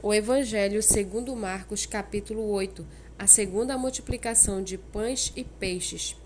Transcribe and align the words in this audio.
O 0.00 0.14
Evangelho 0.14 0.80
segundo 0.80 1.34
Marcos, 1.34 1.84
capítulo 1.84 2.48
8, 2.50 2.86
a 3.18 3.26
segunda 3.26 3.76
multiplicação 3.76 4.62
de 4.62 4.78
pães 4.78 5.32
e 5.34 5.42
peixes. 5.42 6.16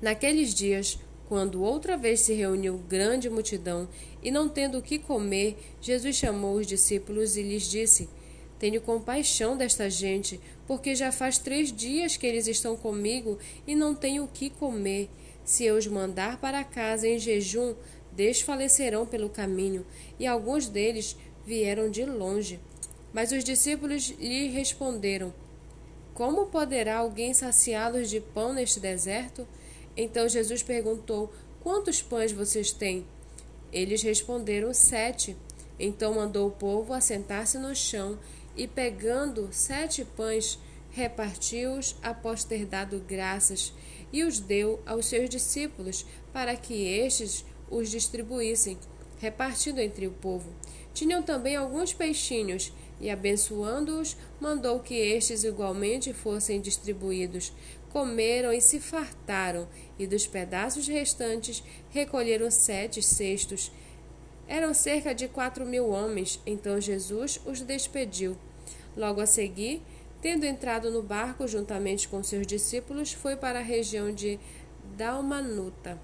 Naqueles 0.00 0.54
dias, 0.54 0.96
quando 1.28 1.60
outra 1.60 1.96
vez 1.96 2.20
se 2.20 2.34
reuniu 2.34 2.78
grande 2.88 3.28
multidão, 3.28 3.88
e 4.22 4.30
não 4.30 4.48
tendo 4.48 4.78
o 4.78 4.82
que 4.82 4.96
comer, 4.96 5.58
Jesus 5.80 6.14
chamou 6.14 6.54
os 6.54 6.66
discípulos 6.68 7.36
e 7.36 7.42
lhes 7.42 7.68
disse: 7.68 8.08
Tenho 8.60 8.80
compaixão 8.80 9.56
desta 9.56 9.90
gente, 9.90 10.40
porque 10.64 10.94
já 10.94 11.10
faz 11.10 11.38
três 11.38 11.72
dias 11.72 12.16
que 12.16 12.28
eles 12.28 12.46
estão 12.46 12.76
comigo 12.76 13.40
e 13.66 13.74
não 13.74 13.92
tenho 13.92 14.22
o 14.22 14.28
que 14.28 14.48
comer. 14.48 15.10
Se 15.44 15.64
eu 15.64 15.76
os 15.76 15.88
mandar 15.88 16.40
para 16.40 16.62
casa 16.62 17.08
em 17.08 17.18
jejum, 17.18 17.74
desfalecerão 18.12 19.04
pelo 19.04 19.28
caminho, 19.28 19.84
e 20.16 20.26
alguns 20.28 20.68
deles 20.68 21.16
vieram 21.44 21.90
de 21.90 22.04
longe. 22.04 22.60
Mas 23.12 23.32
os 23.32 23.44
discípulos 23.44 24.08
lhe 24.18 24.48
responderam: 24.48 25.32
Como 26.14 26.46
poderá 26.46 26.98
alguém 26.98 27.34
saciá-los 27.34 28.08
de 28.08 28.20
pão 28.20 28.52
neste 28.52 28.80
deserto? 28.80 29.46
Então 29.96 30.28
Jesus 30.28 30.62
perguntou: 30.62 31.32
Quantos 31.62 32.00
pães 32.00 32.32
vocês 32.32 32.72
têm? 32.72 33.06
Eles 33.72 34.02
responderam: 34.02 34.72
Sete. 34.72 35.36
Então 35.78 36.14
mandou 36.14 36.48
o 36.48 36.52
povo 36.52 36.92
assentar-se 36.92 37.58
no 37.58 37.74
chão 37.74 38.18
e, 38.56 38.68
pegando 38.68 39.48
sete 39.50 40.04
pães, 40.04 40.58
repartiu-os 40.90 41.96
após 42.02 42.44
ter 42.44 42.66
dado 42.66 43.00
graças 43.00 43.72
e 44.12 44.22
os 44.22 44.38
deu 44.38 44.80
aos 44.84 45.06
seus 45.06 45.28
discípulos 45.28 46.04
para 46.32 46.54
que 46.54 46.86
estes 46.86 47.44
os 47.70 47.90
distribuíssem, 47.90 48.78
repartindo 49.18 49.80
entre 49.80 50.06
o 50.06 50.12
povo. 50.12 50.52
Tinham 50.94 51.22
também 51.22 51.56
alguns 51.56 51.92
peixinhos, 51.92 52.72
e 53.00 53.10
abençoando-os, 53.10 54.16
mandou 54.40 54.78
que 54.78 54.94
estes 54.94 55.42
igualmente 55.42 56.12
fossem 56.12 56.60
distribuídos. 56.60 57.52
Comeram 57.90 58.52
e 58.52 58.60
se 58.60 58.78
fartaram, 58.78 59.68
e 59.98 60.06
dos 60.06 60.26
pedaços 60.26 60.86
restantes 60.86 61.62
recolheram 61.90 62.50
sete 62.50 63.02
cestos. 63.02 63.72
Eram 64.46 64.72
cerca 64.72 65.14
de 65.14 65.28
quatro 65.28 65.66
mil 65.66 65.88
homens. 65.88 66.40
Então 66.46 66.80
Jesus 66.80 67.40
os 67.44 67.60
despediu. 67.60 68.36
Logo 68.96 69.20
a 69.20 69.26
seguir, 69.26 69.82
tendo 70.20 70.44
entrado 70.44 70.90
no 70.90 71.02
barco 71.02 71.48
juntamente 71.48 72.06
com 72.06 72.22
seus 72.22 72.46
discípulos, 72.46 73.12
foi 73.12 73.34
para 73.34 73.58
a 73.58 73.62
região 73.62 74.12
de 74.12 74.38
Dalmanuta. 74.96 75.98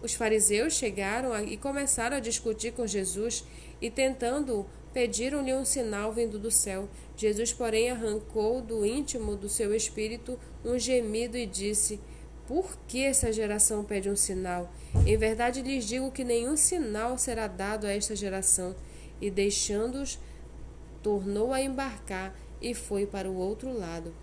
Os 0.00 0.14
fariseus 0.14 0.74
chegaram 0.74 1.36
e 1.44 1.56
começaram 1.56 2.16
a 2.16 2.20
discutir 2.20 2.72
com 2.72 2.86
Jesus 2.86 3.44
e, 3.80 3.90
tentando, 3.90 4.64
pediram-lhe 4.92 5.52
um 5.52 5.64
sinal 5.64 6.12
vindo 6.12 6.38
do 6.38 6.50
céu. 6.50 6.88
Jesus, 7.16 7.52
porém, 7.52 7.90
arrancou 7.90 8.62
do 8.62 8.86
íntimo 8.86 9.34
do 9.34 9.48
seu 9.48 9.74
espírito 9.74 10.38
um 10.64 10.78
gemido 10.78 11.36
e 11.36 11.46
disse: 11.46 12.00
Por 12.46 12.78
que 12.86 13.04
essa 13.04 13.32
geração 13.32 13.84
pede 13.84 14.08
um 14.08 14.16
sinal? 14.16 14.72
Em 15.04 15.16
verdade 15.16 15.62
lhes 15.62 15.84
digo 15.84 16.12
que 16.12 16.22
nenhum 16.22 16.56
sinal 16.56 17.18
será 17.18 17.48
dado 17.48 17.86
a 17.86 17.92
esta 17.92 18.14
geração. 18.14 18.76
E 19.20 19.32
deixando-os, 19.32 20.16
tornou 21.02 21.52
a 21.52 21.60
embarcar 21.60 22.38
e 22.62 22.72
foi 22.72 23.04
para 23.04 23.28
o 23.28 23.36
outro 23.36 23.76
lado. 23.76 24.14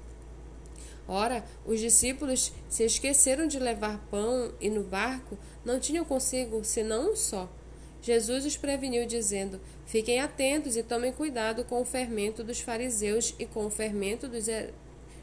Ora, 1.08 1.44
os 1.66 1.80
discípulos 1.80 2.52
se 2.67 2.84
esqueceram 2.84 3.48
de 3.48 3.59
levar 3.59 4.00
pão 4.09 4.52
e 4.59 4.70
no 4.70 4.84
barco 4.84 5.38
não 5.64 5.80
tinham 5.80 6.03
consigo 6.03 6.64
senão 6.64 7.12
um 7.12 7.16
só. 7.16 7.50
Jesus 8.02 8.45
os 8.45 8.58
preveniu, 8.58 9.06
dizendo: 9.06 9.59
Fiquem 9.86 10.20
atentos 10.20 10.75
e 10.75 10.84
tomem 10.84 11.12
cuidado 11.12 11.64
com 11.64 11.81
o 11.81 11.86
fermento 11.86 12.44
dos 12.44 12.59
fariseus 12.59 13.34
e 13.39 13.45
com 13.45 13.66
o 13.66 13.70
fermento 13.70 14.28
dos 14.28 14.45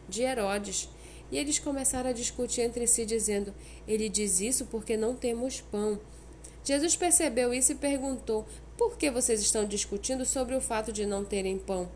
de 0.09 0.23
Herodes. 0.23 0.89
E 1.31 1.39
eles 1.39 1.59
começaram 1.59 2.11
a 2.11 2.13
discutir 2.13 2.63
entre 2.63 2.87
si, 2.87 3.05
dizendo: 3.05 3.55
Ele 3.87 4.09
diz 4.09 4.41
isso 4.41 4.67
porque 4.67 4.97
não 4.97 5.15
temos 5.15 5.61
pão. 5.61 5.99
Jesus 6.65 6.95
percebeu 6.95 7.53
isso 7.53 7.73
e 7.73 7.77
perguntou: 7.77 8.47
Por 8.77 8.97
que 8.97 9.11
vocês 9.11 9.41
estão 9.41 9.65
discutindo 9.65 10.25
sobre 10.25 10.55
o 10.55 10.61
fato 10.61 10.93
de 10.93 11.07
não 11.07 11.25
terem 11.25 11.59
pão? 11.59 11.89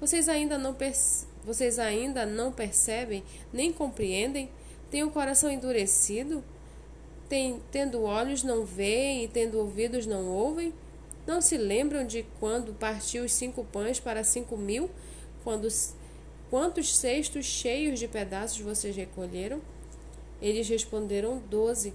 Vocês 0.00 0.28
ainda 0.28 0.58
não 0.58 0.74
percebem 0.74 1.31
vocês 1.44 1.78
ainda 1.78 2.24
não 2.24 2.52
percebem 2.52 3.24
nem 3.52 3.72
compreendem? 3.72 4.50
Têm 4.90 5.02
o 5.02 5.10
coração 5.10 5.50
endurecido? 5.50 6.44
Tem, 7.28 7.60
tendo 7.70 8.02
olhos 8.02 8.42
não 8.42 8.64
veem 8.64 9.24
e 9.24 9.28
tendo 9.28 9.58
ouvidos 9.58 10.06
não 10.06 10.28
ouvem? 10.28 10.72
Não 11.26 11.40
se 11.40 11.56
lembram 11.56 12.06
de 12.06 12.24
quando 12.38 12.74
partiu 12.74 13.24
os 13.24 13.32
cinco 13.32 13.64
pães 13.64 13.98
para 13.98 14.22
cinco 14.22 14.56
mil? 14.56 14.90
Quando, 15.42 15.66
quantos 16.50 16.94
cestos 16.94 17.46
cheios 17.46 17.98
de 17.98 18.06
pedaços 18.06 18.60
vocês 18.60 18.94
recolheram? 18.94 19.60
Eles 20.40 20.68
responderam 20.68 21.42
doze. 21.48 21.94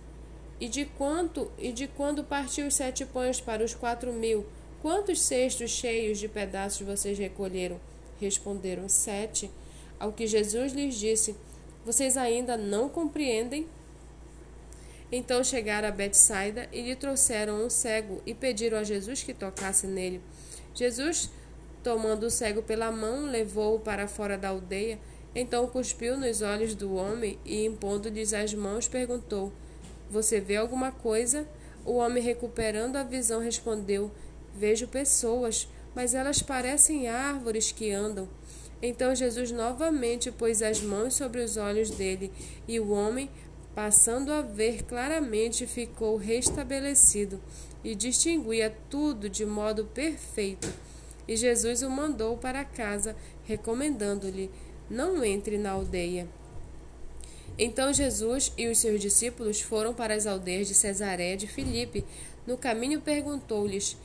E 0.59 0.67
de 0.67 0.85
quanto 0.85 1.51
e 1.57 1.71
de 1.71 1.87
quando 1.87 2.23
partiu 2.23 2.65
os 2.65 2.73
sete 2.73 3.05
pães 3.05 3.39
para 3.39 3.63
os 3.63 3.75
quatro 3.75 4.11
mil? 4.11 4.45
Quantos 4.81 5.21
cestos 5.21 5.69
cheios 5.69 6.17
de 6.17 6.27
pedaços 6.27 6.85
vocês 6.85 7.17
recolheram? 7.17 7.79
Responderam 8.19 8.89
sete. 8.89 9.49
Ao 9.99 10.11
que 10.11 10.27
Jesus 10.27 10.73
lhes 10.73 10.95
disse: 10.95 11.35
Vocês 11.85 12.17
ainda 12.17 12.55
não 12.57 12.89
compreendem? 12.89 13.67
Então 15.11 15.43
chegaram 15.43 15.87
a 15.87 15.91
Betsaida 15.91 16.67
e 16.71 16.81
lhe 16.81 16.95
trouxeram 16.95 17.65
um 17.65 17.69
cego 17.69 18.21
e 18.25 18.33
pediram 18.33 18.77
a 18.77 18.83
Jesus 18.83 19.23
que 19.23 19.33
tocasse 19.33 19.87
nele. 19.87 20.21
Jesus, 20.75 21.29
tomando 21.81 22.25
o 22.25 22.29
cego 22.29 22.61
pela 22.61 22.91
mão, 22.91 23.25
levou-o 23.25 23.79
para 23.79 24.07
fora 24.07 24.37
da 24.37 24.49
aldeia. 24.49 24.99
Então 25.33 25.67
cuspiu 25.67 26.17
nos 26.17 26.41
olhos 26.41 26.75
do 26.75 26.95
homem 26.95 27.39
e, 27.45 27.65
impondo-lhes 27.65 28.33
as 28.33 28.53
mãos, 28.53 28.87
perguntou: 28.87 29.53
Você 30.09 30.41
vê 30.41 30.57
alguma 30.57 30.91
coisa? 30.91 31.47
O 31.85 31.93
homem, 31.93 32.21
recuperando 32.21 32.97
a 32.97 33.03
visão, 33.03 33.39
respondeu: 33.39 34.11
Vejo 34.53 34.87
pessoas 34.87 35.69
mas 35.97 36.13
elas 36.13 36.43
parecem 36.43 37.07
árvores 37.07 37.71
que 37.71 37.91
andam. 37.91 38.29
Então 38.83 39.15
Jesus 39.15 39.49
novamente 39.49 40.31
pôs 40.31 40.61
as 40.61 40.79
mãos 40.79 41.15
sobre 41.15 41.41
os 41.41 41.57
olhos 41.57 41.89
dele, 41.89 42.31
e 42.67 42.79
o 42.79 42.91
homem, 42.91 43.27
passando 43.73 44.31
a 44.31 44.43
ver 44.43 44.83
claramente, 44.83 45.65
ficou 45.65 46.15
restabelecido 46.15 47.41
e 47.83 47.95
distinguia 47.95 48.77
tudo 48.91 49.27
de 49.27 49.43
modo 49.43 49.85
perfeito. 49.85 50.71
E 51.27 51.35
Jesus 51.35 51.81
o 51.81 51.89
mandou 51.89 52.37
para 52.37 52.63
casa, 52.63 53.15
recomendando-lhe: 53.45 54.51
Não 54.87 55.25
entre 55.25 55.57
na 55.57 55.71
aldeia. 55.71 56.27
Então 57.57 57.91
Jesus 57.91 58.53
e 58.55 58.67
os 58.67 58.77
seus 58.77 59.01
discípulos 59.01 59.61
foram 59.61 59.95
para 59.95 60.13
as 60.13 60.27
aldeias 60.27 60.67
de 60.67 60.75
Cesareia 60.75 61.35
de 61.35 61.47
Filipe. 61.47 62.05
No 62.45 62.55
caminho 62.55 63.01
perguntou-lhes: 63.01 63.97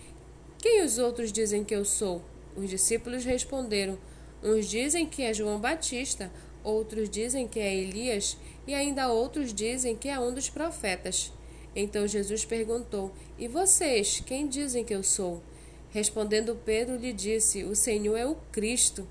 quem 0.62 0.84
os 0.84 0.96
outros 0.96 1.32
dizem 1.32 1.64
que 1.64 1.74
eu 1.74 1.84
sou? 1.84 2.22
Os 2.56 2.70
discípulos 2.70 3.24
responderam: 3.24 3.98
Uns 4.40 4.68
dizem 4.68 5.04
que 5.04 5.24
é 5.24 5.34
João 5.34 5.58
Batista, 5.58 6.30
outros 6.62 7.10
dizem 7.10 7.48
que 7.48 7.58
é 7.58 7.74
Elias, 7.74 8.36
e 8.64 8.72
ainda 8.72 9.08
outros 9.08 9.52
dizem 9.52 9.96
que 9.96 10.08
é 10.08 10.20
um 10.20 10.32
dos 10.32 10.48
profetas. 10.48 11.32
Então 11.74 12.06
Jesus 12.06 12.44
perguntou: 12.44 13.10
E 13.36 13.48
vocês, 13.48 14.22
quem 14.24 14.46
dizem 14.46 14.84
que 14.84 14.94
eu 14.94 15.02
sou? 15.02 15.42
Respondendo 15.90 16.56
Pedro, 16.64 16.96
lhe 16.96 17.12
disse: 17.12 17.64
O 17.64 17.74
Senhor 17.74 18.16
é 18.16 18.24
o 18.24 18.36
Cristo. 18.52 19.04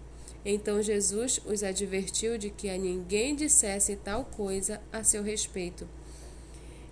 Então 0.45 0.81
Jesus 0.81 1.41
os 1.45 1.63
advertiu 1.63 2.38
de 2.38 2.50
que 2.50 2.69
a 2.69 2.78
ninguém 2.78 3.35
dissesse 3.35 3.97
tal 3.97 4.23
coisa 4.23 4.81
a 4.90 5.03
seu 5.03 5.22
respeito. 5.22 5.85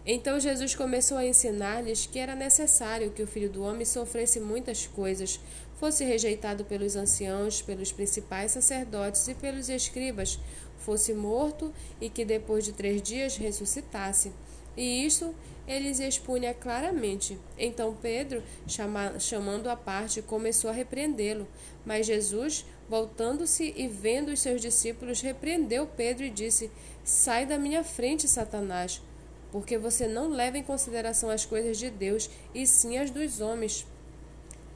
Então 0.05 0.39
Jesus 0.39 0.73
começou 0.73 1.17
a 1.17 1.25
ensinar-lhes 1.25 2.05
que 2.05 2.19
era 2.19 2.35
necessário 2.35 3.11
que 3.11 3.21
o 3.21 3.27
filho 3.27 3.49
do 3.49 3.63
homem 3.63 3.85
sofresse 3.85 4.39
muitas 4.39 4.87
coisas, 4.87 5.39
fosse 5.75 6.03
rejeitado 6.03 6.65
pelos 6.65 6.95
anciãos, 6.95 7.61
pelos 7.61 7.91
principais 7.91 8.51
sacerdotes 8.53 9.27
e 9.27 9.35
pelos 9.35 9.69
escribas, 9.69 10.39
fosse 10.79 11.13
morto 11.13 11.73
e 11.99 12.09
que 12.09 12.23
depois 12.23 12.63
de 12.63 12.71
três 12.71 13.01
dias 13.01 13.35
ressuscitasse. 13.35 14.31
E 14.75 15.05
isto 15.05 15.35
eles 15.67 15.99
expunha 15.99 16.53
claramente. 16.53 17.37
Então 17.57 17.95
Pedro, 18.01 18.41
chama, 18.65 19.19
chamando 19.19 19.69
a 19.69 19.75
parte, 19.75 20.21
começou 20.21 20.69
a 20.69 20.73
repreendê-lo. 20.73 21.45
Mas 21.85 22.07
Jesus, 22.07 22.65
voltando-se 22.89 23.73
e 23.75 23.87
vendo 23.87 24.29
os 24.29 24.39
seus 24.39 24.61
discípulos, 24.61 25.21
repreendeu 25.21 25.85
Pedro 25.85 26.23
e 26.23 26.29
disse: 26.29 26.71
Sai 27.03 27.45
da 27.45 27.57
minha 27.57 27.83
frente, 27.83 28.27
Satanás 28.27 29.01
porque 29.51 29.77
você 29.77 30.07
não 30.07 30.29
leva 30.29 30.57
em 30.57 30.63
consideração 30.63 31.29
as 31.29 31.45
coisas 31.45 31.77
de 31.77 31.89
Deus, 31.89 32.29
e 32.53 32.65
sim 32.67 32.97
as 32.97 33.09
dos 33.09 33.41
homens. 33.41 33.85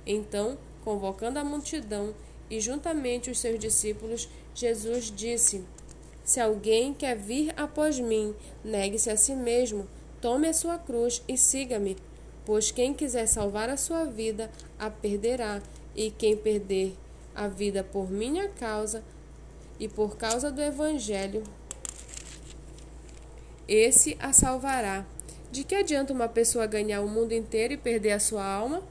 Então, 0.06 0.58
convocando 0.84 1.40
a 1.40 1.44
multidão 1.44 2.14
e 2.50 2.60
juntamente 2.60 3.31
os 3.31 3.40
seus 3.40 3.60
discípulos, 3.60 4.30
Jesus 4.54 5.12
disse: 5.12 5.64
Se 6.24 6.40
alguém 6.40 6.94
quer 6.94 7.16
vir 7.16 7.54
após 7.56 8.00
mim, 8.00 8.36
negue-se 8.64 9.10
a 9.10 9.18
si 9.18 9.36
mesmo, 9.36 9.88
tome 10.22 10.48
a 10.48 10.54
sua 10.54 10.78
cruz 10.78 11.24
e 11.28 11.38
siga-me. 11.38 11.98
Pois 12.46 12.72
quem 12.72 12.94
quiser 12.94 13.28
salvar 13.28 13.69
a 13.69 13.78
sua 13.78 14.06
vida, 14.06 14.52
a 14.78 14.90
perderá, 14.90 15.62
E 15.96 16.10
quem 16.10 16.36
perder 16.36 16.98
a 17.36 17.48
vida 17.48 17.84
por 17.84 18.10
minha 18.10 18.50
causa 18.50 19.04
e 19.80 19.88
por 19.88 20.18
causa 20.18 20.52
do 20.52 20.62
Evangelho, 20.62 21.44
esse 23.68 24.18
a 24.19 24.33
salvará. 24.33 25.06
De 25.51 25.63
que 25.63 25.75
adianta 25.75 26.12
uma 26.12 26.27
pessoa 26.27 26.65
ganhar 26.65 27.01
o 27.01 27.07
mundo 27.07 27.33
inteiro 27.33 27.74
e 27.74 27.77
perder 27.77 28.12
a 28.13 28.19
sua 28.19 28.44
alma? 28.44 28.81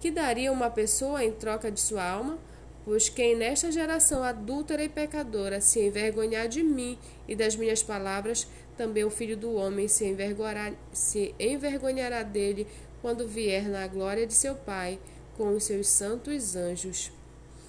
Que 0.00 0.10
daria 0.10 0.50
uma 0.52 0.70
pessoa 0.70 1.22
em 1.22 1.32
troca 1.32 1.70
de 1.70 1.80
sua 1.80 2.04
alma? 2.04 2.38
Pois 2.84 3.08
quem 3.08 3.34
nesta 3.36 3.70
geração 3.70 4.22
adúltera 4.22 4.84
e 4.84 4.88
pecadora 4.88 5.60
se 5.60 5.80
envergonhar 5.80 6.48
de 6.48 6.62
mim 6.62 6.96
e 7.26 7.34
das 7.34 7.56
minhas 7.56 7.82
palavras, 7.82 8.46
também 8.76 9.04
o 9.04 9.10
filho 9.10 9.36
do 9.36 9.54
homem 9.54 9.88
se 9.88 10.04
envergonhará, 10.04 10.72
se 10.92 11.34
envergonhará 11.38 12.22
dele 12.22 12.66
quando 13.02 13.26
vier 13.26 13.68
na 13.68 13.86
glória 13.86 14.26
de 14.26 14.34
seu 14.34 14.54
Pai 14.54 14.98
com 15.36 15.54
os 15.54 15.64
seus 15.64 15.88
santos 15.88 16.54
anjos. 16.54 17.10